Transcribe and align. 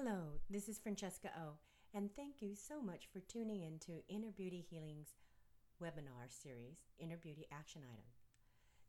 Hello, 0.00 0.38
this 0.48 0.68
is 0.68 0.78
Francesca 0.78 1.28
O, 1.36 1.54
and 1.92 2.08
thank 2.14 2.40
you 2.40 2.54
so 2.54 2.80
much 2.80 3.08
for 3.12 3.18
tuning 3.18 3.62
in 3.62 3.80
to 3.80 4.06
Inner 4.08 4.30
Beauty 4.30 4.64
Healing's 4.70 5.16
webinar 5.82 6.28
series, 6.28 6.86
Inner 7.00 7.16
Beauty 7.16 7.48
Action 7.50 7.82
Item. 7.82 8.06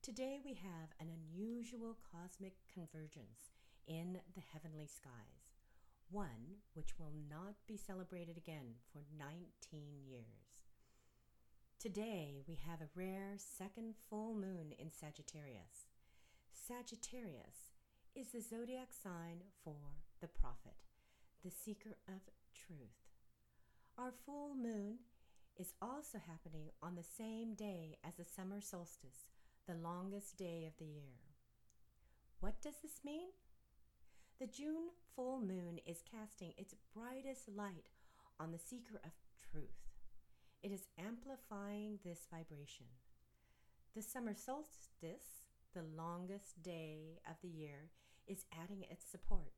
Today 0.04 0.40
we 0.46 0.54
have 0.54 0.94
an 1.00 1.10
unusual 1.10 1.98
cosmic 2.14 2.54
convergence 2.72 3.50
in 3.88 4.20
the 4.36 4.44
heavenly 4.54 4.86
skies, 4.86 5.58
one 6.12 6.62
which 6.76 7.00
will 7.00 7.14
not 7.28 7.56
be 7.68 7.76
celebrated 7.76 8.38
again 8.38 8.76
for 8.94 9.02
19 9.18 9.48
years. 10.08 10.62
Today 11.80 12.44
we 12.48 12.60
have 12.70 12.82
a 12.82 12.94
rare 12.94 13.34
second 13.36 13.96
full 14.12 14.36
moon 14.36 14.74
in 14.78 14.92
Sagittarius. 14.92 15.90
Sagittarius 16.54 17.74
is 18.16 18.28
the 18.28 18.42
zodiac 18.42 18.90
sign 18.92 19.42
for 19.64 19.98
the 20.22 20.28
prophet, 20.28 20.89
the 21.44 21.52
seeker 21.52 21.98
of 22.08 22.22
truth. 22.54 23.00
Our 23.98 24.12
full 24.26 24.56
moon 24.56 25.00
is 25.58 25.74
also 25.82 26.20
happening 26.26 26.70
on 26.82 26.96
the 26.96 27.04
same 27.04 27.54
day 27.54 27.98
as 28.04 28.16
the 28.16 28.26
summer 28.26 28.62
solstice, 28.62 29.28
the 29.68 29.76
longest 29.76 30.38
day 30.38 30.66
of 30.68 30.78
the 30.78 30.92
year. 30.92 31.20
What 32.40 32.62
does 32.62 32.76
this 32.82 33.02
mean? 33.04 33.30
The 34.40 34.48
June 34.48 34.90
full 35.16 35.42
moon 35.42 35.80
is 35.86 36.04
casting 36.10 36.54
its 36.58 36.76
brightest 36.96 37.50
light 37.50 37.90
on 38.40 38.52
the 38.52 38.60
seeker 38.60 39.02
of 39.04 39.12
truth. 39.52 39.90
It 40.64 40.72
is 40.72 40.88
amplifying 40.98 42.00
this 42.04 42.28
vibration. 42.32 42.88
The 43.96 44.02
summer 44.02 44.34
solstice 44.34 45.44
the 45.74 45.84
longest 45.96 46.62
day 46.64 47.20
of 47.30 47.36
the 47.42 47.48
year, 47.48 47.90
is 48.28 48.46
adding 48.64 48.84
its 48.90 49.06
support. 49.06 49.54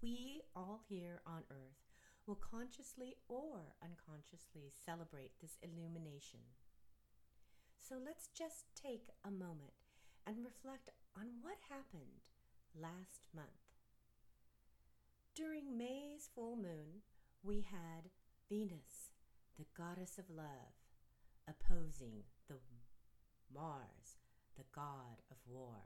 We 0.00 0.42
all 0.54 0.80
here 0.88 1.20
on 1.26 1.42
earth 1.50 1.82
will 2.26 2.36
consciously 2.36 3.16
or 3.28 3.74
unconsciously 3.82 4.70
celebrate 4.86 5.32
this 5.40 5.58
illumination. 5.62 6.40
So 7.80 7.96
let's 8.04 8.28
just 8.28 8.66
take 8.80 9.08
a 9.24 9.30
moment 9.30 9.74
and 10.24 10.44
reflect 10.44 10.90
on 11.16 11.26
what 11.42 11.56
happened 11.68 12.22
last 12.80 13.26
month. 13.34 13.48
During 15.34 15.76
May's 15.76 16.28
full 16.32 16.54
moon, 16.54 17.02
we 17.42 17.62
had 17.62 18.10
Venus, 18.48 19.10
the 19.58 19.66
goddess 19.76 20.18
of 20.18 20.30
love, 20.30 20.78
opposing 21.48 22.22
the 22.46 22.56
Mars, 23.52 24.18
the 24.56 24.64
god 24.72 25.22
of 25.30 25.38
war. 25.46 25.82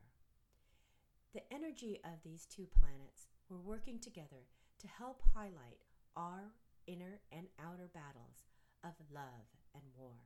The 1.32 1.42
energy 1.52 2.00
of 2.04 2.22
these 2.24 2.46
two 2.46 2.66
planets 2.78 3.28
were 3.52 3.60
working 3.60 3.98
together 3.98 4.48
to 4.80 4.86
help 4.88 5.20
highlight 5.34 5.84
our 6.16 6.54
inner 6.86 7.20
and 7.30 7.46
outer 7.60 7.88
battles 7.92 8.48
of 8.82 8.92
love 9.12 9.52
and 9.74 9.82
war. 9.96 10.16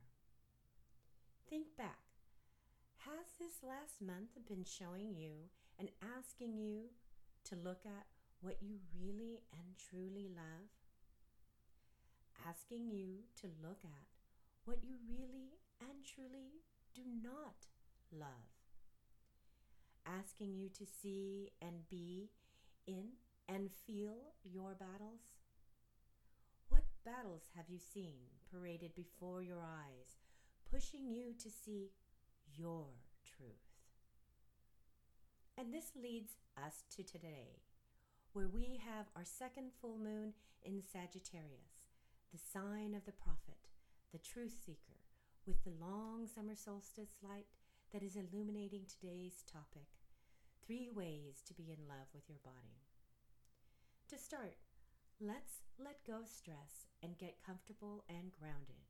Think 1.49 1.75
back. 1.77 1.99
Has 2.99 3.27
this 3.39 3.63
last 3.63 4.01
month 4.01 4.31
been 4.47 4.63
showing 4.63 5.13
you 5.13 5.51
and 5.77 5.89
asking 6.17 6.57
you 6.57 6.89
to 7.45 7.55
look 7.55 7.81
at 7.85 8.07
what 8.41 8.57
you 8.61 8.79
really 8.97 9.41
and 9.51 9.75
truly 9.77 10.29
love? 10.33 10.71
Asking 12.47 12.89
you 12.89 13.23
to 13.41 13.47
look 13.61 13.83
at 13.83 14.07
what 14.63 14.79
you 14.83 14.95
really 15.09 15.59
and 15.81 16.05
truly 16.05 16.63
do 16.95 17.01
not 17.21 17.67
love. 18.11 18.55
Asking 20.05 20.55
you 20.55 20.69
to 20.69 20.85
see 20.85 21.51
and 21.61 21.87
be 21.89 22.29
in 22.87 23.09
and 23.47 23.69
feel 23.85 24.33
your 24.43 24.75
battles? 24.75 25.21
What 26.69 26.83
battles 27.05 27.43
have 27.55 27.65
you 27.69 27.79
seen 27.79 28.15
paraded 28.51 28.95
before 28.95 29.43
your 29.43 29.61
eyes, 29.61 30.17
pushing 30.71 31.09
you 31.09 31.33
to 31.43 31.49
see 31.49 31.91
your 32.55 32.87
truth? 33.25 33.67
And 35.57 35.73
this 35.73 35.91
leads 36.01 36.33
us 36.57 36.83
to 36.95 37.03
today, 37.03 37.61
where 38.33 38.47
we 38.47 38.79
have 38.85 39.07
our 39.15 39.25
second 39.25 39.71
full 39.81 39.97
moon 39.97 40.33
in 40.63 40.81
Sagittarius, 40.81 41.87
the 42.31 42.37
sign 42.37 42.93
of 42.93 43.05
the 43.05 43.11
prophet, 43.11 43.57
the 44.11 44.19
truth 44.19 44.55
seeker, 44.65 45.01
with 45.45 45.63
the 45.63 45.73
long 45.79 46.27
summer 46.27 46.55
solstice 46.55 47.15
light 47.23 47.47
that 47.93 48.03
is 48.03 48.17
illuminating 48.17 48.83
today's 48.85 49.43
topic 49.51 49.87
three 50.67 50.89
ways 50.93 51.41
to 51.47 51.53
be 51.53 51.71
in 51.71 51.87
love 51.87 52.11
with 52.13 52.27
your 52.27 52.43
body. 52.43 52.83
To 54.09 54.17
start, 54.17 54.57
let's 55.21 55.63
let 55.79 56.05
go 56.05 56.19
of 56.19 56.27
stress 56.27 56.91
and 57.01 57.17
get 57.17 57.43
comfortable 57.45 58.03
and 58.09 58.31
grounded. 58.37 58.83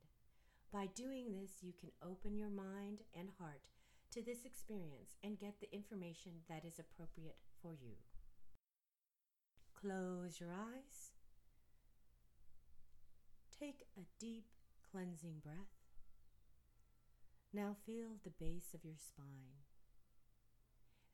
By 0.72 0.88
doing 0.96 1.30
this, 1.30 1.62
you 1.62 1.72
can 1.78 1.90
open 2.02 2.36
your 2.36 2.50
mind 2.50 3.02
and 3.16 3.28
heart 3.38 3.70
to 4.10 4.22
this 4.22 4.44
experience 4.44 5.16
and 5.22 5.38
get 5.38 5.60
the 5.60 5.72
information 5.72 6.32
that 6.48 6.64
is 6.64 6.80
appropriate 6.80 7.38
for 7.62 7.72
you. 7.72 7.94
Close 9.80 10.40
your 10.40 10.50
eyes. 10.50 11.12
Take 13.56 13.84
a 13.96 14.02
deep 14.18 14.46
cleansing 14.90 15.42
breath. 15.44 15.78
Now 17.52 17.76
feel 17.86 18.18
the 18.24 18.30
base 18.30 18.74
of 18.74 18.84
your 18.84 18.98
spine 18.98 19.67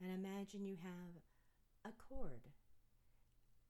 and 0.01 0.13
imagine 0.13 0.65
you 0.65 0.77
have 0.83 1.23
a 1.85 1.93
cord 1.93 2.49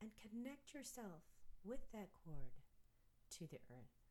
and 0.00 0.10
connect 0.20 0.74
yourself 0.74 1.22
with 1.64 1.80
that 1.92 2.10
cord 2.12 2.60
to 3.30 3.46
the 3.46 3.60
earth. 3.70 4.04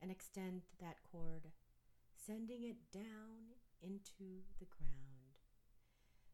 And 0.00 0.10
extend 0.10 0.62
that 0.80 0.96
cord, 1.10 1.52
sending 2.16 2.64
it 2.64 2.76
down 2.92 3.54
into 3.80 4.42
the 4.58 4.66
ground, 4.66 5.38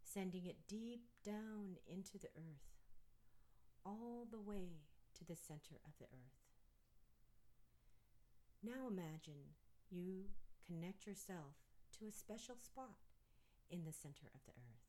sending 0.02 0.46
it 0.46 0.66
deep 0.66 1.02
down 1.22 1.76
into 1.86 2.18
the 2.18 2.28
earth, 2.34 2.72
all 3.84 4.26
the 4.30 4.40
way 4.40 4.86
to 5.18 5.24
the 5.24 5.36
center 5.36 5.76
of 5.84 5.92
the 5.98 6.06
earth. 6.06 6.38
Now 8.62 8.88
imagine 8.88 9.54
you 9.90 10.24
connect 10.66 11.06
yourself 11.06 11.56
to 11.98 12.06
a 12.06 12.12
special 12.12 12.56
spot 12.56 13.07
in 13.70 13.84
the 13.84 13.92
center 13.92 14.26
of 14.34 14.40
the 14.46 14.52
earth. 14.52 14.88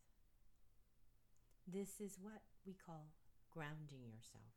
This 1.68 2.00
is 2.00 2.18
what 2.22 2.42
we 2.66 2.74
call 2.74 3.14
grounding 3.54 4.06
yourself. 4.06 4.56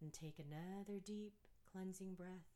And 0.00 0.12
take 0.12 0.38
another 0.38 1.00
deep 1.04 1.34
cleansing 1.70 2.14
breath. 2.14 2.50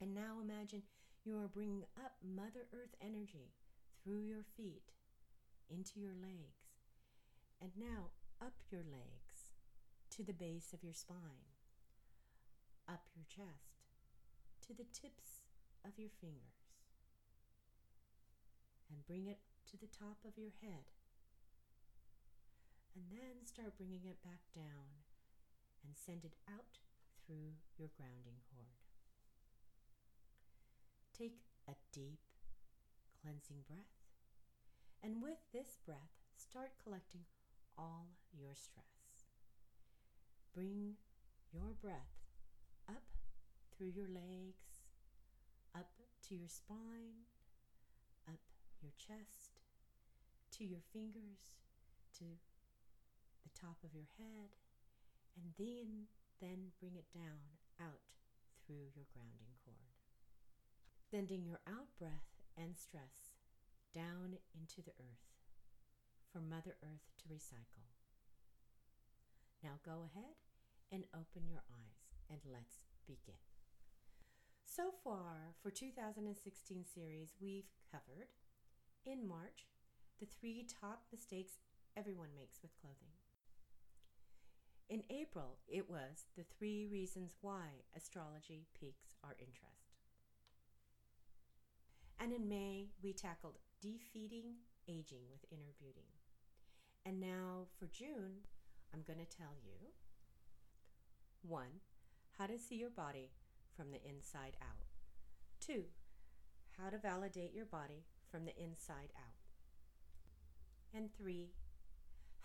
And 0.00 0.14
now 0.14 0.38
imagine 0.42 0.82
you 1.24 1.38
are 1.38 1.48
bringing 1.48 1.84
up 1.96 2.12
Mother 2.22 2.68
Earth 2.72 2.94
energy 3.00 3.54
through 4.04 4.20
your 4.20 4.44
feet 4.56 4.92
into 5.70 5.98
your 5.98 6.14
legs. 6.14 6.76
And 7.60 7.72
now 7.76 8.10
up 8.40 8.54
your 8.70 8.82
legs 8.82 9.56
to 10.10 10.22
the 10.22 10.34
base 10.34 10.72
of 10.72 10.84
your 10.84 10.92
spine, 10.92 11.56
up 12.88 13.08
your 13.14 13.24
chest 13.28 13.88
to 14.66 14.74
the 14.74 14.84
tips 14.92 15.42
of 15.84 15.98
your 15.98 16.10
fingers 16.20 16.65
and 18.90 19.06
bring 19.06 19.26
it 19.26 19.38
to 19.70 19.76
the 19.76 19.90
top 19.90 20.18
of 20.26 20.38
your 20.38 20.52
head. 20.62 20.86
And 22.94 23.04
then 23.10 23.44
start 23.44 23.76
bringing 23.76 24.04
it 24.06 24.22
back 24.24 24.40
down 24.54 25.04
and 25.84 25.94
send 25.94 26.24
it 26.24 26.34
out 26.48 26.80
through 27.26 27.58
your 27.76 27.90
grounding 27.96 28.40
cord. 28.48 28.80
Take 31.16 31.40
a 31.68 31.74
deep 31.92 32.20
cleansing 33.20 33.64
breath, 33.66 33.96
and 35.02 35.22
with 35.22 35.38
this 35.52 35.78
breath, 35.84 36.14
start 36.36 36.72
collecting 36.82 37.22
all 37.76 38.08
your 38.32 38.54
stress. 38.54 39.26
Bring 40.54 40.94
your 41.52 41.74
breath 41.80 42.16
up 42.88 43.02
through 43.76 43.88
your 43.88 44.08
legs, 44.08 44.86
up 45.74 45.90
to 46.28 46.34
your 46.34 46.48
spine, 46.48 47.26
your 48.86 48.94
chest, 48.94 49.58
to 50.54 50.62
your 50.62 50.86
fingers, 50.94 51.58
to 52.14 52.38
the 53.42 53.50
top 53.58 53.82
of 53.82 53.90
your 53.90 54.06
head, 54.14 54.54
and 55.34 55.50
then 55.58 56.06
then 56.38 56.70
bring 56.78 56.94
it 56.94 57.10
down 57.10 57.58
out 57.82 58.14
through 58.62 58.94
your 58.94 59.10
grounding 59.10 59.58
cord. 59.66 59.98
Sending 61.10 61.42
your 61.42 61.58
out 61.66 61.90
breath 61.98 62.30
and 62.54 62.78
stress 62.78 63.34
down 63.90 64.38
into 64.54 64.86
the 64.86 64.94
earth 65.02 65.34
for 66.30 66.38
Mother 66.38 66.78
Earth 66.78 67.10
to 67.18 67.26
recycle. 67.26 67.90
Now 69.64 69.82
go 69.82 70.06
ahead 70.06 70.38
and 70.92 71.10
open 71.10 71.50
your 71.50 71.66
eyes 71.66 72.06
and 72.30 72.38
let's 72.46 72.86
begin. 73.06 73.40
So 74.64 74.92
far, 75.02 75.56
for 75.62 75.70
2016 75.70 76.84
series, 76.84 77.32
we've 77.40 77.70
covered 77.90 78.28
in 79.06 79.26
March 79.26 79.66
the 80.18 80.26
three 80.26 80.66
top 80.80 81.02
mistakes 81.12 81.58
everyone 81.96 82.30
makes 82.34 82.60
with 82.62 82.74
clothing. 82.80 83.12
In 84.88 85.02
April, 85.10 85.58
it 85.68 85.90
was 85.90 86.26
the 86.36 86.44
three 86.44 86.86
reasons 86.86 87.36
why 87.40 87.84
astrology 87.96 88.66
piques 88.78 89.14
our 89.24 89.34
interest. 89.38 90.00
And 92.18 92.32
in 92.32 92.48
May, 92.48 92.88
we 93.02 93.12
tackled 93.12 93.58
defeating 93.82 94.54
aging 94.88 95.22
with 95.30 95.44
inner 95.50 95.74
beauty. 95.78 96.08
And 97.04 97.20
now 97.20 97.66
for 97.78 97.86
June, 97.86 98.42
I'm 98.94 99.02
going 99.06 99.18
to 99.18 99.36
tell 99.36 99.54
you 99.62 99.92
one, 101.42 101.80
how 102.38 102.46
to 102.46 102.58
see 102.58 102.76
your 102.76 102.90
body 102.90 103.30
from 103.76 103.90
the 103.90 104.00
inside 104.08 104.56
out. 104.62 104.86
Two, 105.60 105.84
how 106.78 106.90
to 106.90 106.98
validate 106.98 107.54
your 107.54 107.66
body 107.66 108.04
from 108.36 108.44
the 108.44 108.60
inside 108.60 109.16
out. 109.16 109.40
And 110.92 111.08
three, 111.08 111.56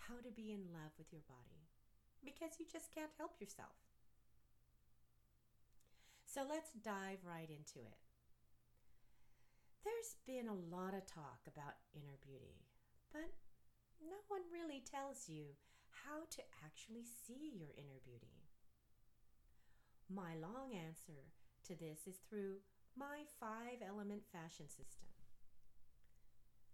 how 0.08 0.24
to 0.24 0.32
be 0.32 0.48
in 0.48 0.72
love 0.72 0.96
with 0.96 1.12
your 1.12 1.20
body 1.28 1.68
because 2.24 2.56
you 2.56 2.64
just 2.64 2.88
can't 2.94 3.12
help 3.20 3.36
yourself. 3.36 3.76
So 6.24 6.48
let's 6.48 6.72
dive 6.80 7.20
right 7.28 7.52
into 7.52 7.84
it. 7.84 8.00
There's 9.84 10.16
been 10.24 10.48
a 10.48 10.64
lot 10.74 10.96
of 10.96 11.04
talk 11.04 11.44
about 11.44 11.84
inner 11.92 12.16
beauty, 12.24 12.56
but 13.12 13.28
no 14.00 14.16
one 14.32 14.48
really 14.48 14.80
tells 14.80 15.28
you 15.28 15.60
how 16.08 16.24
to 16.24 16.42
actually 16.64 17.04
see 17.04 17.52
your 17.52 17.76
inner 17.76 18.00
beauty. 18.00 18.40
My 20.08 20.40
long 20.40 20.72
answer 20.72 21.36
to 21.68 21.76
this 21.76 22.08
is 22.08 22.24
through 22.24 22.64
my 22.96 23.28
five 23.36 23.84
element 23.84 24.22
fashion 24.32 24.72
system. 24.72 25.11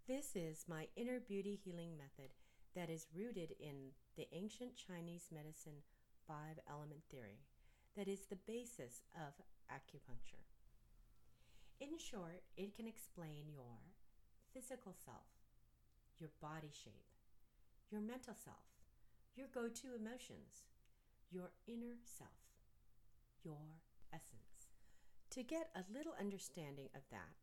This 0.09 0.33
is 0.35 0.65
my 0.67 0.89
inner 0.97 1.21
beauty 1.21 1.61
healing 1.63 1.93
method 1.99 2.33
that 2.75 2.89
is 2.89 3.13
rooted 3.15 3.53
in 3.61 3.93
the 4.17 4.27
ancient 4.33 4.73
Chinese 4.75 5.29
medicine 5.31 5.85
five 6.27 6.57
element 6.65 7.03
theory 7.11 7.45
that 7.95 8.09
is 8.09 8.25
the 8.25 8.41
basis 8.49 9.05
of 9.15 9.37
acupuncture. 9.69 10.49
In 11.79 11.99
short, 11.99 12.41
it 12.57 12.75
can 12.75 12.87
explain 12.87 13.53
your 13.53 13.85
physical 14.55 14.95
self, 15.05 15.29
your 16.19 16.31
body 16.41 16.73
shape, 16.73 17.13
your 17.91 18.01
mental 18.01 18.33
self, 18.33 18.65
your 19.37 19.49
go 19.53 19.69
to 19.69 19.95
emotions, 19.95 20.65
your 21.31 21.51
inner 21.67 22.01
self, 22.03 22.49
your 23.45 23.77
essence. 24.11 24.73
To 25.33 25.43
get 25.43 25.69
a 25.77 25.85
little 25.93 26.15
understanding 26.19 26.89
of 26.97 27.03
that, 27.11 27.37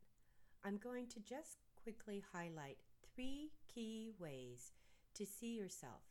I'm 0.64 0.78
going 0.78 1.06
to 1.10 1.20
just 1.20 1.65
quickly 1.86 2.24
highlight 2.34 2.78
three 3.14 3.52
key 3.72 4.10
ways 4.18 4.72
to 5.14 5.24
see 5.24 5.56
yourself 5.56 6.02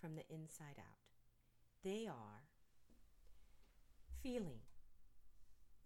from 0.00 0.16
the 0.16 0.24
inside 0.28 0.76
out. 0.76 0.98
They 1.84 2.08
are 2.08 2.42
feeling, 4.20 4.58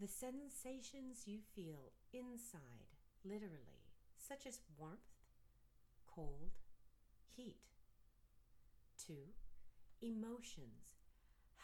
the 0.01 0.09
sensations 0.09 1.25
you 1.27 1.41
feel 1.55 1.93
inside, 2.15 2.89
literally, 3.23 3.85
such 4.17 4.47
as 4.47 4.61
warmth, 4.79 5.13
cold, 6.07 6.53
heat. 7.37 7.59
Two, 8.97 9.35
emotions, 10.01 10.97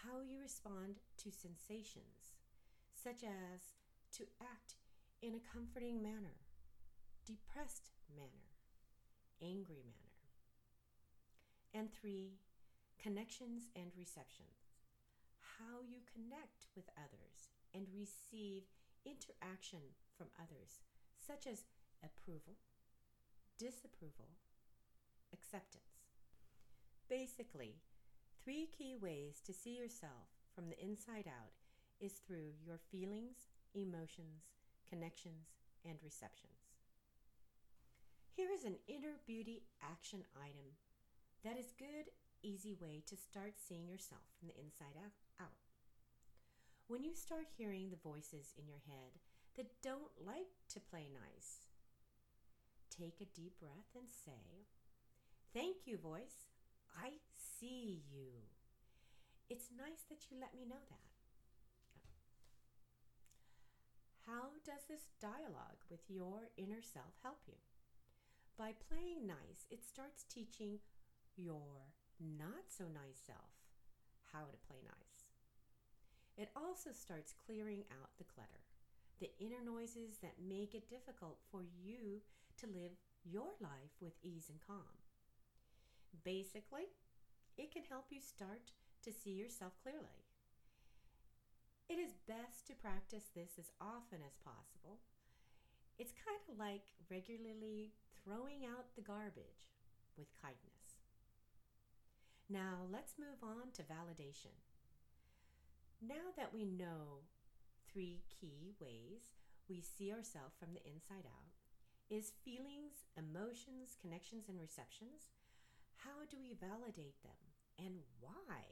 how 0.05 0.21
you 0.21 0.39
respond 0.39 0.97
to 1.17 1.31
sensations, 1.31 2.37
such 2.93 3.25
as 3.25 3.73
to 4.19 4.25
act 4.43 4.75
in 5.23 5.35
a 5.35 5.57
comforting 5.57 6.03
manner, 6.03 6.37
depressed 7.31 7.95
manner, 8.11 8.51
angry 9.41 9.87
manner. 9.87 10.19
And 11.73 11.87
three, 11.95 12.43
connections 12.99 13.71
and 13.77 13.93
receptions, 13.97 14.75
how 15.39 15.79
you 15.87 16.03
connect 16.11 16.67
with 16.75 16.91
others 16.99 17.55
and 17.73 17.87
receive 17.95 18.67
interaction 19.07 19.95
from 20.19 20.27
others, 20.43 20.83
such 21.25 21.47
as 21.47 21.71
approval, 22.03 22.59
disapproval, 23.59 24.35
acceptance. 25.33 26.11
Basically, 27.09 27.79
three 28.43 28.67
key 28.77 28.97
ways 29.01 29.39
to 29.47 29.53
see 29.53 29.79
yourself 29.79 30.35
from 30.53 30.69
the 30.69 30.83
inside 30.83 31.31
out 31.31 31.55
is 32.01 32.19
through 32.27 32.59
your 32.67 32.81
feelings, 32.91 33.47
emotions, 33.73 34.51
connections, 34.91 35.55
and 35.87 35.95
receptions. 36.03 36.60
Here 38.41 38.57
is 38.57 38.65
an 38.65 38.81
inner 38.89 39.21
beauty 39.27 39.69
action 39.85 40.25
item 40.33 40.73
that 41.45 41.61
is 41.61 41.77
good, 41.77 42.09
easy 42.41 42.73
way 42.73 43.05
to 43.05 43.15
start 43.15 43.61
seeing 43.61 43.85
yourself 43.85 44.25
from 44.33 44.49
the 44.49 44.57
inside 44.57 44.97
out. 45.39 45.69
When 46.89 47.05
you 47.05 47.13
start 47.13 47.53
hearing 47.59 47.91
the 47.91 48.01
voices 48.01 48.57
in 48.57 48.65
your 48.65 48.81
head 48.89 49.21
that 49.61 49.83
don't 49.85 50.09
like 50.25 50.57
to 50.73 50.81
play 50.81 51.13
nice, 51.13 51.69
take 52.89 53.21
a 53.21 53.29
deep 53.37 53.61
breath 53.61 53.93
and 53.93 54.09
say, 54.09 54.65
Thank 55.53 55.85
you, 55.85 55.99
voice. 55.99 56.49
I 56.97 57.21
see 57.37 58.01
you. 58.09 58.49
It's 59.51 59.69
nice 59.69 60.09
that 60.09 60.33
you 60.33 60.41
let 60.41 60.57
me 60.57 60.65
know 60.65 60.81
that. 60.89 61.13
How 64.25 64.57
does 64.65 64.89
this 64.89 65.13
dialogue 65.21 65.85
with 65.91 66.09
your 66.09 66.49
inner 66.57 66.81
self 66.81 67.21
help 67.23 67.45
you? 67.47 67.61
By 68.61 68.77
playing 68.93 69.25
nice, 69.25 69.65
it 69.73 69.81
starts 69.81 70.29
teaching 70.29 70.85
your 71.33 71.97
not 72.21 72.69
so 72.69 72.85
nice 72.93 73.17
self 73.17 73.57
how 74.37 74.45
to 74.53 74.67
play 74.69 74.85
nice. 74.85 75.25
It 76.37 76.53
also 76.53 76.93
starts 76.93 77.33
clearing 77.33 77.89
out 77.89 78.13
the 78.21 78.29
clutter, 78.29 78.69
the 79.17 79.33
inner 79.41 79.65
noises 79.65 80.21
that 80.21 80.45
make 80.45 80.77
it 80.77 80.93
difficult 80.93 81.41
for 81.49 81.65
you 81.65 82.21
to 82.61 82.69
live 82.69 82.93
your 83.25 83.49
life 83.65 83.97
with 83.97 84.21
ease 84.21 84.53
and 84.53 84.61
calm. 84.61 85.01
Basically, 86.21 86.93
it 87.57 87.73
can 87.73 87.89
help 87.89 88.13
you 88.13 88.21
start 88.21 88.77
to 89.09 89.11
see 89.11 89.41
yourself 89.41 89.73
clearly. 89.81 90.29
It 91.89 91.97
is 91.97 92.13
best 92.29 92.69
to 92.69 92.77
practice 92.77 93.33
this 93.33 93.57
as 93.57 93.73
often 93.81 94.21
as 94.21 94.37
possible. 94.45 95.01
It's 95.97 96.13
kind 96.13 96.45
of 96.53 96.61
like 96.61 96.85
regularly 97.09 97.97
throwing 98.25 98.65
out 98.67 98.95
the 98.97 99.03
garbage 99.03 99.71
with 100.17 100.29
kindness. 100.41 101.01
Now, 102.49 102.87
let's 102.91 103.15
move 103.19 103.43
on 103.43 103.71
to 103.75 103.83
validation. 103.83 104.59
Now 106.03 106.35
that 106.37 106.53
we 106.53 106.65
know 106.65 107.29
three 107.93 108.23
key 108.29 108.75
ways 108.81 109.37
we 109.69 109.81
see 109.81 110.11
ourselves 110.11 110.57
from 110.59 110.75
the 110.75 110.83
inside 110.83 111.27
out 111.27 111.55
is 112.11 112.33
feelings, 112.45 113.07
emotions, 113.17 113.97
connections, 114.01 114.49
and 114.49 114.59
receptions. 114.59 115.31
How 115.97 116.27
do 116.29 116.39
we 116.43 116.59
validate 116.59 117.23
them 117.23 117.39
and 117.79 118.03
why? 118.21 118.67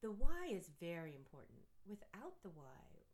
The 0.00 0.10
why 0.10 0.48
is 0.50 0.70
very 0.80 1.14
important. 1.14 1.68
Without 1.86 2.40
the 2.42 2.48
why, 2.48 3.04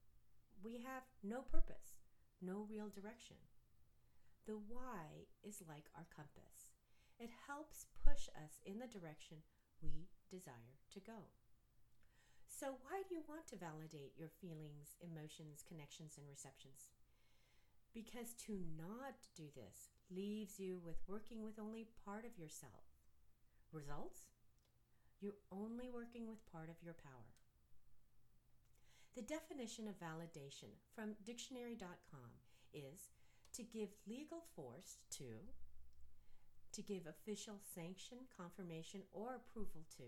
we 0.62 0.78
have 0.86 1.02
no 1.25 1.42
purpose, 1.42 1.98
no 2.40 2.66
real 2.70 2.88
direction. 2.88 3.36
The 4.46 4.58
why 4.70 5.26
is 5.42 5.62
like 5.66 5.90
our 5.98 6.06
compass. 6.14 6.70
It 7.18 7.30
helps 7.50 7.86
push 8.04 8.30
us 8.38 8.62
in 8.64 8.78
the 8.78 8.86
direction 8.86 9.42
we 9.82 10.06
desire 10.30 10.78
to 10.94 11.00
go. 11.00 11.34
So, 12.46 12.78
why 12.86 13.02
do 13.08 13.14
you 13.14 13.26
want 13.28 13.46
to 13.48 13.58
validate 13.58 14.14
your 14.16 14.30
feelings, 14.40 14.96
emotions, 15.02 15.66
connections, 15.66 16.14
and 16.16 16.24
receptions? 16.30 16.94
Because 17.92 18.32
to 18.46 18.56
not 18.78 19.18
do 19.34 19.50
this 19.54 19.90
leaves 20.14 20.60
you 20.60 20.78
with 20.78 21.02
working 21.08 21.42
with 21.42 21.58
only 21.58 21.88
part 22.04 22.24
of 22.24 22.38
yourself. 22.38 22.86
Results? 23.72 24.30
You're 25.20 25.42
only 25.50 25.90
working 25.90 26.28
with 26.28 26.46
part 26.52 26.70
of 26.70 26.78
your 26.84 26.94
power. 26.94 27.34
The 29.16 29.22
definition 29.22 29.88
of 29.88 29.98
validation 29.98 30.76
from 30.94 31.16
dictionary.com 31.24 32.30
is 32.72 33.15
to 33.56 33.62
give 33.62 33.88
legal 34.06 34.44
force 34.54 34.98
to, 35.16 35.40
to 36.72 36.82
give 36.82 37.06
official 37.06 37.56
sanction, 37.75 38.18
confirmation, 38.36 39.00
or 39.12 39.34
approval 39.34 39.86
to, 39.96 40.04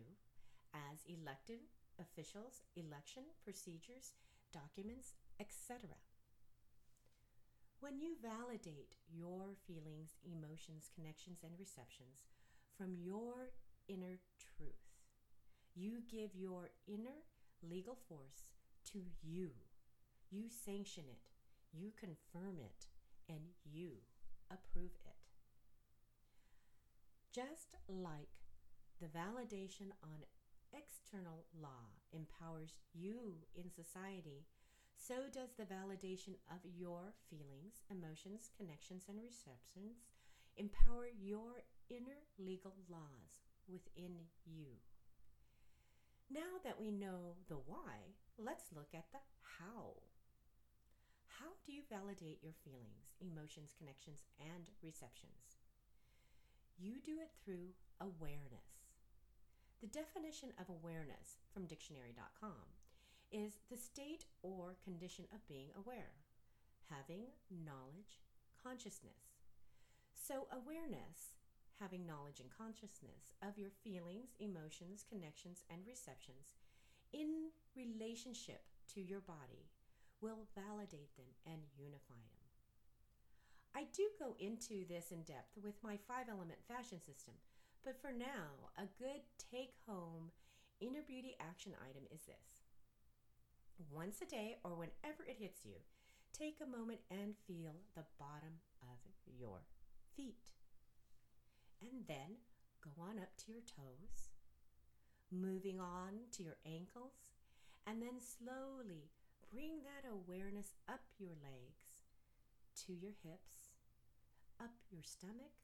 as 0.75 1.01
elected 1.09 1.61
officials, 1.99 2.61
election 2.77 3.25
procedures, 3.43 4.13
documents, 4.53 5.15
etc. 5.41 5.97
When 7.81 7.99
you 7.99 8.17
validate 8.21 8.97
your 9.09 9.57
feelings, 9.67 10.19
emotions, 10.27 10.91
connections, 10.95 11.41
and 11.43 11.53
receptions 11.59 12.29
from 12.77 12.97
your 13.01 13.49
inner 13.89 14.21
truth, 14.37 14.85
you 15.75 16.03
give 16.11 16.35
your 16.35 16.69
inner 16.87 17.25
legal 17.63 17.97
force 18.09 18.45
to 18.93 18.99
you. 19.23 19.51
You 20.31 20.45
sanction 20.51 21.05
it, 21.09 21.31
you 21.73 21.93
confirm 21.99 22.59
it, 22.59 22.87
and 23.29 23.53
you 23.65 23.93
approve 24.51 24.93
it. 25.05 25.17
Just 27.35 27.77
like 27.89 28.29
the 29.01 29.07
validation 29.07 29.93
on 30.03 30.25
external 30.73 31.45
law 31.61 31.93
empowers 32.13 32.75
you 32.93 33.37
in 33.55 33.71
society, 33.71 34.47
so 34.97 35.15
does 35.33 35.51
the 35.57 35.65
validation 35.65 36.35
of 36.51 36.59
your 36.77 37.15
feelings, 37.31 37.85
emotions, 37.91 38.51
connections, 38.57 39.05
and 39.09 39.19
receptions 39.23 40.03
empower 40.57 41.07
your 41.21 41.63
inner 41.89 42.27
legal 42.39 42.75
laws 42.91 43.47
within 43.69 44.17
you. 44.45 44.75
Now 46.31 46.61
that 46.65 46.81
we 46.81 46.91
know 46.91 47.37
the 47.49 47.57
why, 47.67 48.17
let's 48.37 48.73
look 48.75 48.91
at 48.95 49.07
the 49.13 49.19
how. 49.59 49.95
How 51.39 51.55
do 51.65 51.71
you 51.71 51.83
validate 51.87 52.43
your 52.43 52.59
feelings, 52.67 53.15
emotions, 53.23 53.71
connections, 53.79 54.27
and 54.43 54.67
receptions? 54.83 55.63
You 56.75 56.99
do 56.99 57.23
it 57.23 57.31
through 57.39 57.79
awareness. 58.01 58.91
The 59.81 59.87
definition 59.87 60.51
of 60.59 60.67
awareness 60.67 61.39
from 61.55 61.71
dictionary.com 61.71 62.67
is 63.31 63.63
the 63.71 63.79
state 63.79 64.27
or 64.43 64.83
condition 64.83 65.27
of 65.33 65.47
being 65.47 65.71
aware, 65.79 66.19
having 66.91 67.31
knowledge, 67.47 68.19
consciousness. 68.59 69.39
So, 70.19 70.51
awareness, 70.51 71.39
having 71.79 72.05
knowledge 72.05 72.41
and 72.41 72.51
consciousness 72.51 73.39
of 73.47 73.59
your 73.59 73.71
feelings, 73.71 74.35
emotions, 74.41 75.07
connections, 75.07 75.63
and 75.71 75.87
receptions 75.87 76.59
in 77.13 77.55
relationship 77.77 78.67
to 78.95 79.01
your 79.01 79.21
body 79.21 79.71
will 80.21 80.49
validate 80.55 81.15
them 81.17 81.31
and 81.47 81.63
unify 81.79 82.23
them. 82.33 82.49
I 83.75 83.87
do 83.95 84.09
go 84.19 84.35
into 84.41 84.87
this 84.89 85.13
in 85.13 85.23
depth 85.23 85.55
with 85.63 85.83
my 85.83 85.99
five 86.09 86.27
element 86.29 86.59
fashion 86.67 86.99
system, 87.01 87.35
but 87.85 88.01
for 88.01 88.11
now, 88.11 88.75
a 88.77 88.91
good 88.99 89.23
take 89.39 89.75
home 89.87 90.31
inner 90.81 91.03
beauty 91.07 91.37
action 91.41 91.73
item 91.89 92.03
is 92.11 92.23
this. 92.27 92.67
Once 93.91 94.21
a 94.23 94.27
day 94.27 94.57
or 94.65 94.75
whenever 94.75 95.23
it 95.23 95.37
hits 95.39 95.65
you, 95.65 95.79
take 96.33 96.59
a 96.63 96.67
moment 96.67 96.99
and 97.11 97.35
feel 97.47 97.75
the 97.95 98.05
bottom 98.19 98.59
of 98.83 98.99
your 99.39 99.63
feet. 100.17 100.43
And 101.81 102.07
then 102.09 102.43
go 102.83 102.91
on 103.01 103.19
up 103.19 103.31
to 103.45 103.53
your 103.53 103.63
toes, 103.63 104.31
moving 105.31 105.79
on 105.79 106.27
to 106.33 106.43
your 106.43 106.57
ankles, 106.67 107.15
and 107.87 108.03
then 108.03 108.19
slowly 108.19 109.11
bring 109.53 109.81
that 109.85 110.09
awareness 110.09 110.77
up 110.89 111.01
your 111.19 111.37
legs 111.41 112.05
to 112.87 112.93
your 112.93 113.13
hips, 113.25 113.73
up 114.61 114.75
your 114.91 115.03
stomach, 115.03 115.57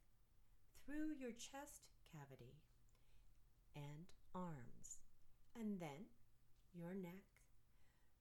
through 0.84 1.12
your 1.18 1.32
chest 1.32 1.88
cavity 2.12 2.60
and 3.74 4.08
arms, 4.34 5.00
and 5.58 5.80
then 5.80 6.08
your 6.74 6.94
neck, 6.94 7.24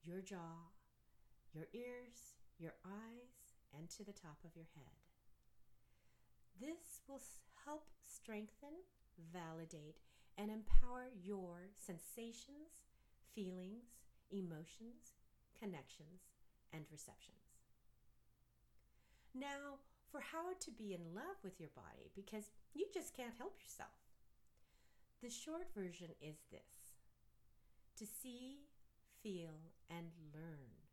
your 0.04 0.22
jaw, 0.22 0.72
your 1.54 1.68
ears, 1.74 2.36
your 2.58 2.74
eyes, 2.86 3.56
and 3.78 3.90
to 3.90 4.04
the 4.04 4.14
top 4.14 4.38
of 4.46 4.56
your 4.56 4.68
head. 4.76 5.00
This 6.60 7.02
will 7.08 7.22
help 7.66 7.88
strengthen, 8.06 8.86
validate, 9.34 9.98
and 10.38 10.50
empower 10.52 11.10
your 11.24 11.70
sensations, 11.76 12.90
feelings, 13.34 13.86
emotions, 14.32 15.14
connections, 15.64 16.28
and 16.74 16.84
receptions. 16.92 17.56
Now, 19.34 19.80
for 20.12 20.20
how 20.20 20.54
to 20.60 20.72
be 20.72 20.94
in 20.94 21.16
love 21.16 21.40
with 21.44 21.60
your 21.60 21.72
body, 21.74 22.12
because 22.16 22.52
you 22.74 22.88
just 22.94 23.16
can't 23.16 23.38
help 23.38 23.56
yourself. 23.64 23.96
The 25.24 25.30
short 25.30 25.72
version 25.74 26.12
is 26.20 26.36
this 26.52 27.00
to 27.96 28.06
see, 28.06 28.68
feel, 29.22 29.72
and 29.90 30.12
learn 30.36 30.84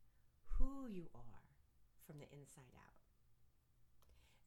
who 0.55 0.87
you 0.89 1.09
are 1.15 1.51
from 2.07 2.19
the 2.19 2.31
inside 2.31 2.77
out. 2.79 3.03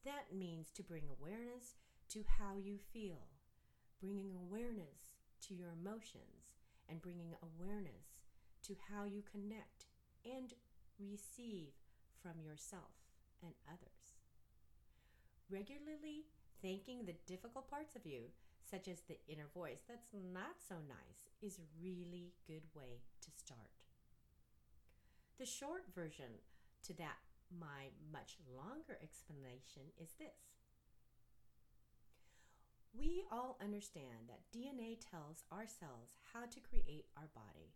That 0.04 0.36
means 0.36 0.70
to 0.72 0.82
bring 0.82 1.04
awareness 1.10 1.76
to 2.10 2.24
how 2.38 2.56
you 2.56 2.78
feel, 2.92 3.28
bringing 4.00 4.32
awareness 4.34 5.12
to 5.48 5.54
your 5.54 5.70
emotions, 5.70 6.56
and 6.88 7.02
bringing 7.02 7.34
awareness 7.42 8.24
to 8.62 8.76
how 8.90 9.04
you 9.04 9.22
connect 9.30 9.83
and 10.24 10.52
receive 10.98 11.72
from 12.22 12.40
yourself 12.40 12.96
and 13.42 13.52
others. 13.68 14.16
Regularly 15.50 16.24
thanking 16.62 17.04
the 17.04 17.20
difficult 17.26 17.68
parts 17.68 17.94
of 17.94 18.06
you, 18.06 18.32
such 18.64 18.88
as 18.88 19.02
the 19.02 19.20
inner 19.28 19.48
voice 19.52 19.82
that's 19.86 20.08
not 20.12 20.56
so 20.66 20.76
nice, 20.88 21.28
is 21.42 21.58
a 21.58 21.82
really 21.82 22.32
good 22.46 22.64
way 22.74 23.04
to 23.20 23.30
start. 23.30 23.68
The 25.38 25.46
short 25.46 25.84
version 25.94 26.40
to 26.86 26.96
that, 26.96 27.20
my 27.52 27.92
much 28.12 28.36
longer 28.48 28.98
explanation, 29.02 29.92
is 30.00 30.14
this. 30.18 30.54
We 32.96 33.24
all 33.30 33.58
understand 33.60 34.30
that 34.30 34.46
DNA 34.56 34.96
tells 35.10 35.42
our 35.50 35.66
cells 35.66 36.16
how 36.32 36.46
to 36.46 36.60
create 36.60 37.06
our 37.16 37.28
body, 37.34 37.74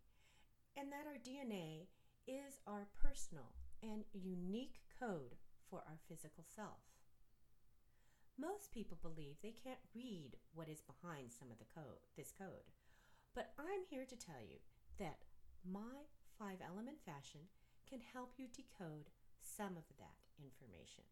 and 0.77 0.91
that 0.91 1.05
our 1.05 1.19
DNA 1.19 1.87
is 2.29 2.61
our 2.69 2.85
personal 2.93 3.57
and 3.81 4.05
unique 4.13 4.85
code 5.01 5.33
for 5.65 5.81
our 5.89 5.97
physical 6.05 6.45
self. 6.45 6.85
Most 8.37 8.71
people 8.71 9.01
believe 9.01 9.41
they 9.41 9.57
can't 9.57 9.81
read 9.95 10.37
what 10.53 10.69
is 10.69 10.85
behind 10.85 11.33
some 11.33 11.49
of 11.49 11.57
the 11.57 11.73
code, 11.73 12.05
this 12.15 12.31
code. 12.31 12.69
But 13.33 13.57
I'm 13.57 13.81
here 13.89 14.05
to 14.05 14.15
tell 14.15 14.45
you 14.45 14.61
that 14.99 15.25
my 15.65 16.05
five 16.37 16.61
element 16.61 17.01
fashion 17.01 17.49
can 17.89 17.99
help 18.13 18.37
you 18.37 18.45
decode 18.45 19.09
some 19.41 19.73
of 19.73 19.89
that 19.97 20.21
information. 20.37 21.03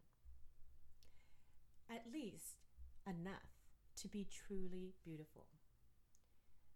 At 1.89 2.13
least 2.13 2.61
enough 3.09 3.57
to 4.01 4.07
be 4.07 4.27
truly 4.29 4.93
beautiful, 5.03 5.47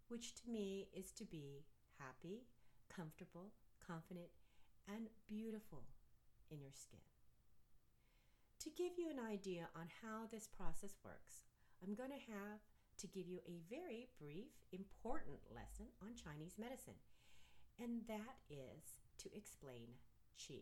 which 0.09 0.33
to 0.41 0.49
me 0.49 0.89
is 0.93 1.11
to 1.13 1.25
be 1.25 1.63
happy, 1.99 2.47
comfortable, 2.89 3.53
confident, 3.85 4.29
and 4.87 5.07
beautiful 5.27 5.83
in 6.49 6.61
your 6.61 6.73
skin. 6.73 7.03
To 8.61 8.69
give 8.77 8.93
you 8.97 9.09
an 9.09 9.19
idea 9.19 9.69
on 9.75 9.87
how 10.01 10.29
this 10.29 10.47
process 10.47 10.97
works, 11.03 11.49
I'm 11.81 11.95
going 11.95 12.13
to 12.13 12.31
have 12.31 12.61
to 12.99 13.07
give 13.07 13.27
you 13.27 13.39
a 13.47 13.57
very 13.69 14.07
brief, 14.19 14.53
important 14.71 15.41
lesson 15.49 15.89
on 16.01 16.13
Chinese 16.13 16.59
medicine, 16.59 17.01
and 17.81 18.05
that 18.07 18.37
is 18.49 19.01
to 19.17 19.29
explain 19.35 19.97
qi. 20.37 20.61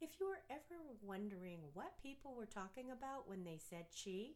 If 0.00 0.18
you 0.18 0.26
were 0.26 0.42
ever 0.50 0.80
wondering 1.02 1.60
what 1.74 2.02
people 2.02 2.34
were 2.34 2.46
talking 2.46 2.90
about 2.90 3.28
when 3.28 3.44
they 3.44 3.58
said 3.58 3.86
qi, 3.94 4.34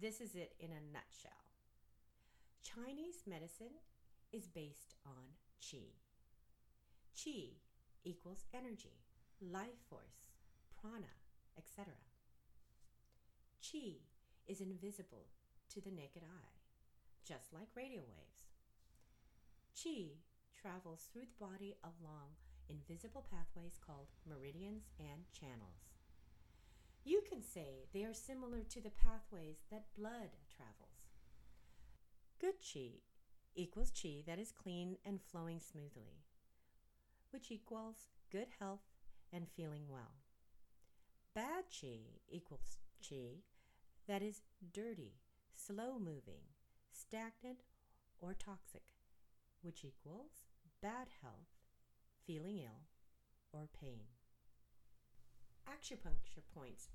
this 0.00 0.20
is 0.20 0.34
it 0.34 0.54
in 0.60 0.70
a 0.70 0.92
nutshell. 0.92 1.32
Chinese 2.62 3.24
medicine 3.26 3.74
is 4.32 4.46
based 4.46 4.94
on 5.04 5.34
qi. 5.60 5.90
Qi 7.22 7.54
equals 8.02 8.46
energy, 8.52 8.98
life 9.40 9.78
force, 9.88 10.34
prana, 10.80 11.14
etc. 11.56 11.94
Qi 13.62 14.00
is 14.48 14.60
invisible 14.60 15.28
to 15.68 15.80
the 15.80 15.92
naked 15.92 16.24
eye, 16.24 16.58
just 17.24 17.52
like 17.52 17.68
radio 17.76 18.00
waves. 18.00 18.50
Qi 19.76 20.18
travels 20.60 21.08
through 21.12 21.26
the 21.30 21.46
body 21.46 21.76
along 21.84 22.34
invisible 22.68 23.24
pathways 23.30 23.78
called 23.86 24.08
meridians 24.28 24.90
and 24.98 25.22
channels. 25.30 25.94
You 27.04 27.22
can 27.28 27.40
say 27.40 27.86
they 27.92 28.02
are 28.02 28.14
similar 28.14 28.64
to 28.70 28.80
the 28.80 28.90
pathways 28.90 29.58
that 29.70 29.94
blood 29.96 30.34
travels. 30.50 31.06
Good 32.40 32.60
qi 32.60 33.02
equals 33.54 33.92
qi 33.92 34.26
that 34.26 34.40
is 34.40 34.50
clean 34.50 34.96
and 35.06 35.20
flowing 35.22 35.60
smoothly 35.60 36.24
which 37.32 37.50
equals 37.50 38.08
good 38.30 38.48
health 38.58 38.84
and 39.32 39.48
feeling 39.56 39.84
well. 39.88 40.22
Bad 41.34 41.64
chi 41.70 42.20
equals 42.28 42.78
chi 43.08 43.42
that 44.06 44.22
is 44.22 44.42
dirty, 44.72 45.14
slow 45.54 45.98
moving, 45.98 46.44
stagnant, 46.92 47.62
or 48.20 48.34
toxic, 48.34 48.82
which 49.62 49.84
equals 49.84 50.46
bad 50.82 51.08
health, 51.22 51.48
feeling 52.26 52.58
ill, 52.58 52.86
or 53.52 53.68
pain. 53.80 54.04
Acupuncture 55.68 56.42
points 56.54 56.88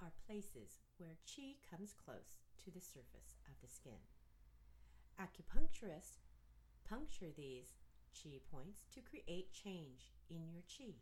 are 0.00 0.12
places 0.26 0.78
where 0.98 1.18
qi 1.26 1.56
comes 1.68 1.92
close 1.92 2.38
to 2.64 2.70
the 2.70 2.80
surface 2.80 3.36
of 3.48 3.60
the 3.60 3.68
skin. 3.68 4.00
Acupuncturists 5.20 6.20
puncture 6.88 7.32
these 7.36 7.74
chi 8.16 8.40
points 8.50 8.80
to 8.94 9.00
create 9.00 9.52
change 9.52 10.12
in 10.30 10.48
your 10.48 10.62
chi. 10.64 10.94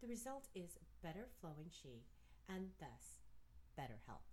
The 0.00 0.08
result 0.08 0.48
is 0.54 0.78
better 1.02 1.28
flowing 1.40 1.70
chi 1.70 2.04
and 2.48 2.70
thus 2.80 3.20
better 3.76 4.00
health. 4.06 4.32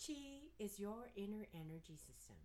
Qi 0.00 0.52
is 0.58 0.78
your 0.78 1.10
inner 1.16 1.46
energy 1.54 1.96
system. 1.96 2.36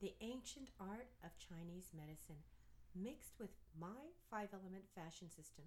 The 0.00 0.14
ancient 0.20 0.70
art 0.80 1.08
of 1.24 1.38
Chinese 1.38 1.92
medicine, 1.96 2.42
mixed 2.94 3.38
with 3.38 3.50
my 3.78 4.12
five 4.30 4.48
element 4.52 4.84
fashion 4.94 5.30
system, 5.30 5.64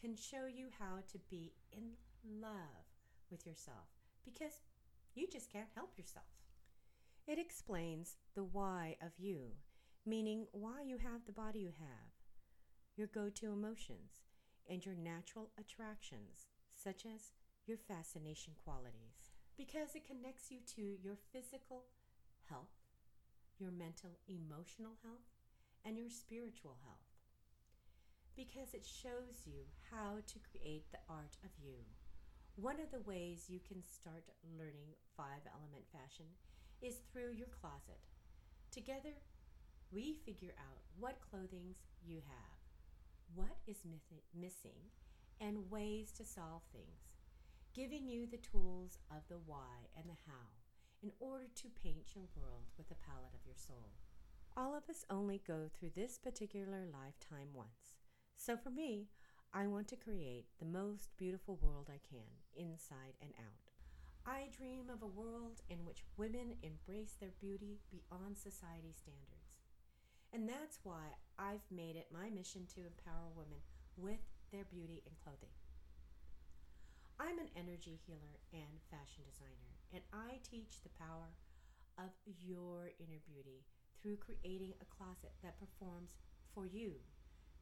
can 0.00 0.16
show 0.16 0.46
you 0.46 0.68
how 0.78 1.02
to 1.12 1.18
be 1.30 1.52
in 1.72 1.94
love 2.24 2.86
with 3.30 3.46
yourself 3.46 3.86
because 4.24 4.60
you 5.14 5.26
just 5.30 5.52
can't 5.52 5.70
help 5.74 5.92
yourself. 5.96 6.26
It 7.26 7.40
explains 7.40 8.18
the 8.36 8.44
why 8.44 8.96
of 9.02 9.18
you, 9.18 9.50
meaning 10.06 10.46
why 10.52 10.82
you 10.86 10.96
have 10.98 11.26
the 11.26 11.32
body 11.32 11.58
you 11.58 11.72
have, 11.76 12.14
your 12.96 13.08
go 13.08 13.30
to 13.30 13.52
emotions, 13.52 14.22
and 14.70 14.86
your 14.86 14.94
natural 14.94 15.50
attractions, 15.58 16.46
such 16.70 17.04
as 17.04 17.32
your 17.66 17.78
fascination 17.78 18.52
qualities, 18.62 19.34
because 19.56 19.96
it 19.96 20.06
connects 20.06 20.52
you 20.52 20.60
to 20.76 21.02
your 21.02 21.18
physical 21.32 21.86
health, 22.48 22.78
your 23.58 23.72
mental 23.72 24.20
emotional 24.28 24.94
health, 25.02 25.26
and 25.84 25.98
your 25.98 26.10
spiritual 26.10 26.76
health. 26.84 27.10
Because 28.36 28.72
it 28.72 28.86
shows 28.86 29.42
you 29.46 29.66
how 29.90 30.22
to 30.28 30.38
create 30.46 30.92
the 30.92 31.02
art 31.10 31.36
of 31.42 31.50
you. 31.58 31.82
One 32.54 32.78
of 32.78 32.92
the 32.92 33.00
ways 33.00 33.50
you 33.50 33.58
can 33.58 33.82
start 33.82 34.30
learning 34.56 34.94
five 35.16 35.42
element 35.50 35.90
fashion 35.90 36.26
is 36.82 36.96
through 37.12 37.32
your 37.32 37.48
closet. 37.60 38.00
Together, 38.70 39.14
we 39.90 40.14
figure 40.24 40.54
out 40.58 40.82
what 40.98 41.20
clothings 41.30 41.78
you 42.04 42.22
have, 42.26 42.58
what 43.34 43.56
is 43.66 43.78
missing, 44.34 44.90
and 45.40 45.70
ways 45.70 46.12
to 46.12 46.24
solve 46.24 46.62
things, 46.72 47.12
giving 47.74 48.08
you 48.08 48.26
the 48.26 48.38
tools 48.38 48.98
of 49.10 49.22
the 49.28 49.38
why 49.46 49.88
and 49.96 50.06
the 50.06 50.18
how 50.26 50.48
in 51.02 51.12
order 51.20 51.44
to 51.54 51.68
paint 51.82 52.14
your 52.14 52.24
world 52.34 52.64
with 52.78 52.88
the 52.88 52.94
palette 52.94 53.34
of 53.34 53.44
your 53.46 53.56
soul. 53.56 53.92
All 54.56 54.74
of 54.74 54.88
us 54.88 55.04
only 55.10 55.42
go 55.46 55.68
through 55.68 55.90
this 55.94 56.18
particular 56.18 56.86
lifetime 56.86 57.48
once. 57.52 58.00
So 58.36 58.56
for 58.56 58.70
me, 58.70 59.08
I 59.52 59.66
want 59.66 59.88
to 59.88 59.96
create 59.96 60.46
the 60.58 60.66
most 60.66 61.10
beautiful 61.16 61.58
world 61.60 61.88
I 61.90 62.00
can, 62.08 62.26
inside 62.56 63.14
and 63.20 63.32
out. 63.38 63.65
I 64.26 64.50
dream 64.50 64.90
of 64.90 65.02
a 65.02 65.14
world 65.14 65.62
in 65.70 65.86
which 65.86 66.02
women 66.16 66.58
embrace 66.66 67.14
their 67.14 67.30
beauty 67.38 67.78
beyond 67.94 68.36
society 68.36 68.90
standards. 68.90 69.62
And 70.34 70.48
that's 70.48 70.82
why 70.82 71.14
I've 71.38 71.62
made 71.70 71.94
it 71.94 72.10
my 72.10 72.28
mission 72.34 72.66
to 72.74 72.82
empower 72.82 73.30
women 73.38 73.62
with 73.96 74.18
their 74.50 74.66
beauty 74.66 75.06
and 75.06 75.14
clothing. 75.22 75.54
I'm 77.22 77.38
an 77.38 77.54
energy 77.54 78.02
healer 78.02 78.42
and 78.52 78.82
fashion 78.90 79.22
designer, 79.30 79.78
and 79.94 80.02
I 80.10 80.42
teach 80.42 80.82
the 80.82 80.98
power 80.98 81.30
of 81.96 82.10
your 82.26 82.90
inner 82.98 83.22
beauty 83.30 83.62
through 84.02 84.18
creating 84.18 84.74
a 84.82 84.90
closet 84.90 85.38
that 85.46 85.62
performs 85.62 86.18
for 86.52 86.66
you 86.66 86.98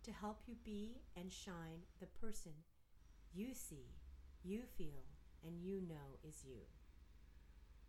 to 0.02 0.12
help 0.12 0.40
you 0.46 0.56
be 0.64 1.02
and 1.14 1.30
shine 1.30 1.84
the 2.00 2.08
person 2.08 2.56
you 3.34 3.52
see, 3.52 3.92
you 4.42 4.62
feel, 4.78 5.04
and 5.44 5.62
you 5.62 5.80
know 5.88 6.18
is 6.26 6.42
you. 6.44 6.62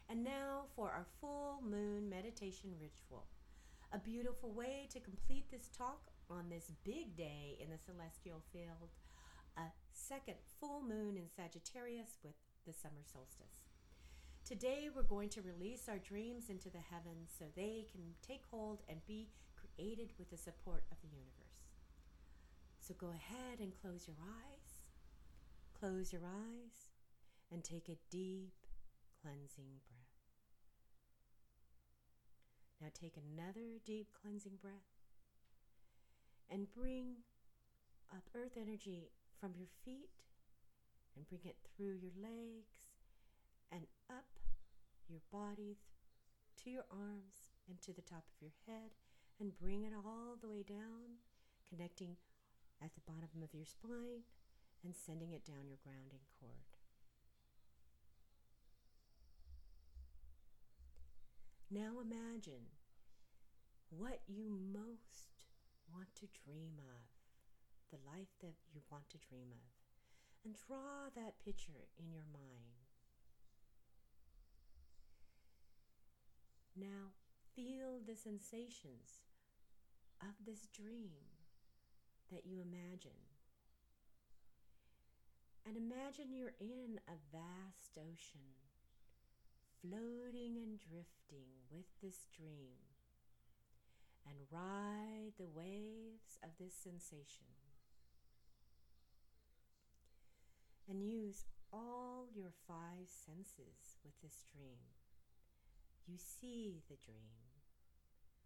And 0.09 0.23
now 0.23 0.63
for 0.75 0.89
our 0.89 1.05
full 1.19 1.61
moon 1.61 2.09
meditation 2.09 2.71
ritual. 2.81 3.27
A 3.93 3.99
beautiful 3.99 4.51
way 4.51 4.87
to 4.91 4.99
complete 4.99 5.45
this 5.51 5.69
talk 5.77 6.09
on 6.27 6.49
this 6.49 6.71
big 6.83 7.15
day 7.15 7.55
in 7.59 7.69
the 7.69 7.77
celestial 7.77 8.41
field, 8.51 8.89
a 9.57 9.69
second 9.93 10.37
full 10.59 10.81
moon 10.81 11.17
in 11.17 11.29
Sagittarius 11.29 12.17
with 12.23 12.33
the 12.65 12.73
summer 12.73 13.03
solstice. 13.05 13.69
Today, 14.43 14.89
we're 14.93 15.03
going 15.03 15.29
to 15.29 15.43
release 15.43 15.87
our 15.87 15.99
dreams 15.99 16.49
into 16.49 16.71
the 16.71 16.79
heavens 16.89 17.29
so 17.37 17.45
they 17.55 17.85
can 17.91 18.01
take 18.27 18.41
hold 18.49 18.81
and 18.89 19.05
be 19.05 19.27
created 19.75 20.11
with 20.17 20.29
the 20.29 20.37
support 20.37 20.83
of 20.91 20.97
the 21.01 21.07
universe. 21.07 21.51
So 22.79 22.93
go 22.97 23.11
ahead 23.11 23.59
and 23.59 23.73
close 23.81 24.07
your 24.07 24.17
eyes. 24.21 24.85
Close 25.79 26.13
your 26.13 26.21
eyes 26.25 26.89
and 27.51 27.63
take 27.63 27.89
a 27.89 27.97
deep 28.09 28.53
cleansing 29.21 29.81
breath. 29.87 30.01
Now 32.81 32.87
take 32.93 33.17
another 33.17 33.79
deep 33.85 34.07
cleansing 34.21 34.57
breath 34.61 34.91
and 36.49 36.71
bring 36.73 37.23
up 38.11 38.23
earth 38.35 38.57
energy 38.59 39.11
from 39.39 39.53
your 39.55 39.69
feet 39.85 40.09
and 41.15 41.27
bring 41.27 41.41
it 41.45 41.57
through 41.75 41.95
your 42.01 42.11
legs 42.21 42.81
and 43.71 43.85
up 44.09 44.39
your 45.07 45.21
body 45.31 45.77
to 46.63 46.69
your 46.69 46.85
arms 46.91 47.49
and 47.69 47.81
to 47.81 47.93
the 47.93 48.01
top 48.01 48.23
of 48.27 48.41
your 48.41 48.53
head 48.67 48.91
and 49.39 49.57
bring 49.57 49.83
it 49.83 49.93
all 49.95 50.37
the 50.39 50.49
way 50.49 50.63
down, 50.63 51.21
connecting 51.69 52.17
at 52.83 52.93
the 52.95 53.01
bottom 53.05 53.43
of 53.43 53.53
your 53.53 53.65
spine 53.65 54.23
and 54.83 54.95
sending 54.95 55.31
it 55.31 55.45
down 55.45 55.67
your 55.67 55.79
grounding 55.83 56.25
cord. 56.39 56.71
Now 61.69 62.01
imagine 62.01 62.67
what 63.89 64.19
you 64.27 64.49
most 64.49 65.47
want 65.93 66.13
to 66.15 66.27
dream 66.43 66.79
of, 66.79 67.07
the 67.91 68.03
life 68.05 68.33
that 68.41 68.55
you 68.73 68.81
want 68.89 69.09
to 69.09 69.17
dream 69.17 69.51
of, 69.51 69.71
and 70.43 70.55
draw 70.67 71.07
that 71.15 71.39
picture 71.43 71.87
in 71.99 72.11
your 72.11 72.25
mind. 72.33 72.81
Now 76.75 77.13
feel 77.55 77.99
the 78.05 78.15
sensations 78.15 79.23
of 80.21 80.33
this 80.45 80.67
dream 80.67 81.11
that 82.31 82.45
you 82.45 82.61
imagine. 82.61 83.11
And 85.65 85.77
imagine 85.77 86.33
you're 86.33 86.57
in 86.59 86.99
a 87.07 87.17
vast 87.31 87.97
ocean, 87.97 88.55
floating 89.81 90.57
and 90.57 90.79
drifting 90.79 91.49
with 91.71 91.85
this 92.01 92.25
dream 92.35 92.81
and 94.25 94.37
ride 94.51 95.33
the 95.37 95.49
waves 95.53 96.37
of 96.43 96.49
this 96.59 96.73
sensation. 96.73 97.47
And 100.89 101.03
use 101.03 101.45
all 101.71 102.25
your 102.33 102.51
five 102.67 103.07
senses 103.07 103.97
with 104.03 104.13
this 104.21 104.43
dream. 104.51 105.00
You 106.07 106.17
see 106.17 106.81
the 106.89 106.97
dream, 106.97 107.31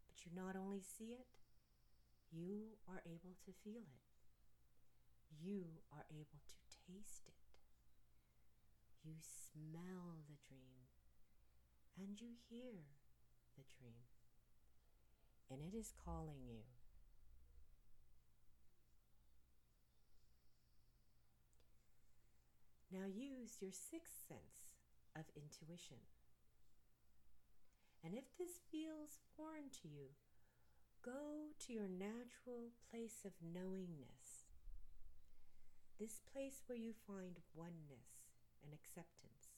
but 0.08 0.26
you 0.26 0.32
not 0.36 0.56
only 0.56 0.82
see 0.82 1.13
it, 1.13 1.28
you 2.32 2.78
are 2.88 3.02
able 3.06 3.36
to 3.46 3.52
feel 3.63 3.82
it. 3.82 4.06
You 5.41 5.82
are 5.91 6.06
able 6.12 6.41
to 6.44 6.56
taste 6.88 7.24
it. 7.28 7.34
You 9.04 9.15
smell 9.22 10.24
the 10.28 10.38
dream 10.48 10.89
and 11.98 12.20
you 12.20 12.30
hear 12.50 12.84
the 13.56 13.63
dream 13.80 14.10
and 15.50 15.62
it 15.62 15.78
is 15.78 15.94
calling 16.04 16.41
you. 16.48 16.62
Now 22.91 23.06
use 23.06 23.58
your 23.62 23.72
sixth 23.72 24.28
sense 24.28 24.80
of 25.15 25.26
intuition. 25.36 25.98
And 28.06 28.13
if 28.13 28.38
this 28.38 28.62
feels 28.72 29.18
foreign 29.36 29.74
to 29.82 29.88
you, 29.88 30.13
go 31.04 31.50
to 31.65 31.74
your 31.74 31.89
natural 31.89 32.70
place 32.91 33.26
of 33.26 33.34
knowingness. 33.41 34.46
This 36.00 36.22
place 36.32 36.62
where 36.68 36.78
you 36.78 36.94
find 37.08 37.39
oneness 37.56 38.30
and 38.63 38.74
acceptance. 38.74 39.58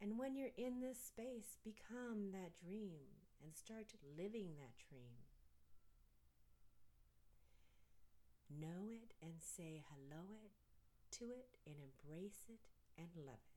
And 0.00 0.18
when 0.18 0.34
you're 0.34 0.56
in 0.56 0.80
this 0.80 0.98
space, 0.98 1.58
become 1.62 2.32
that 2.32 2.56
dream 2.56 3.20
and 3.44 3.54
start 3.54 3.92
living 4.16 4.56
that 4.56 4.80
dream. 4.88 5.28
Know 8.48 8.88
it 8.88 9.12
and 9.22 9.34
say 9.38 9.82
hello 9.92 10.24
it 10.42 11.18
to 11.18 11.24
it 11.26 11.58
and 11.66 11.76
embrace 11.76 12.44
it 12.48 12.64
and 12.96 13.08
love 13.26 13.44
it. 13.46 13.51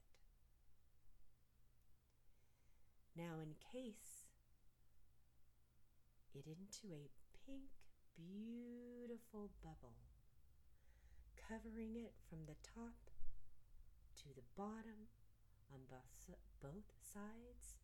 Now 3.15 3.39
encase 3.39 4.27
it 6.33 6.45
into 6.47 6.93
a 6.93 7.07
pink, 7.45 7.71
beautiful 8.15 9.51
bubble, 9.63 9.95
covering 11.47 11.95
it 11.95 12.13
from 12.29 12.39
the 12.45 12.59
top 12.61 13.09
to 14.17 14.27
the 14.35 14.43
bottom 14.57 15.07
on 15.71 15.79
both, 15.89 16.35
both 16.61 16.91
sides, 16.99 17.77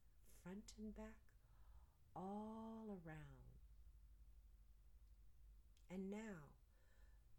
front 0.44 0.74
and 0.78 0.94
back, 0.96 1.32
all 2.14 2.88
around. 2.90 3.56
And 5.90 6.12
now 6.12 6.52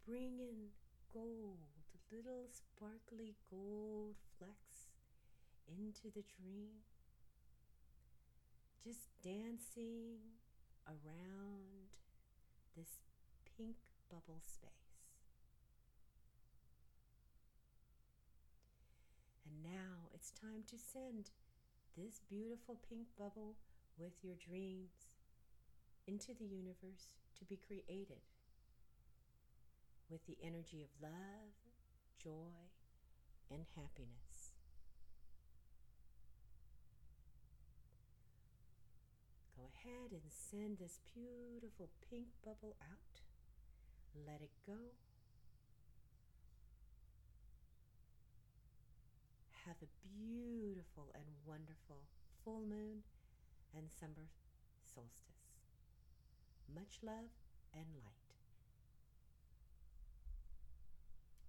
bring 0.05 0.39
in 0.39 0.73
gold, 1.13 1.73
little 2.13 2.47
sparkly 2.49 3.35
gold 3.49 4.15
flecks 4.37 4.93
into 5.67 6.13
the 6.13 6.23
dream. 6.37 6.85
Just 8.83 9.07
dancing 9.23 10.19
around 10.87 11.95
this 12.75 12.99
pink 13.57 13.75
bubble 14.09 14.41
space. 14.41 14.69
And 19.45 19.63
now 19.63 20.09
it's 20.13 20.31
time 20.31 20.63
to 20.69 20.77
send 20.77 21.29
this 21.95 22.19
beautiful 22.29 22.77
pink 22.89 23.07
bubble 23.17 23.55
with 23.97 24.13
your 24.23 24.35
dreams 24.35 25.07
into 26.07 26.33
the 26.33 26.45
universe 26.45 27.15
to 27.39 27.45
be 27.45 27.55
created 27.55 28.21
with 30.09 30.25
the 30.27 30.37
energy 30.43 30.83
of 30.83 30.89
love, 31.01 31.53
joy, 32.21 32.69
and 33.49 33.65
happiness. 33.75 34.53
Go 39.55 39.63
ahead 39.83 40.11
and 40.11 40.21
send 40.31 40.77
this 40.77 40.99
beautiful 41.13 41.89
pink 42.09 42.27
bubble 42.43 42.75
out. 42.81 43.21
Let 44.25 44.41
it 44.41 44.51
go. 44.65 44.77
Have 49.65 49.77
a 49.81 49.91
beautiful 50.03 51.11
and 51.15 51.25
wonderful 51.45 52.03
full 52.43 52.61
moon 52.61 53.03
and 53.75 53.87
summer 53.99 54.29
solstice. 54.83 55.55
Much 56.73 56.99
love 57.01 57.31
and 57.73 57.87
light. 58.03 58.22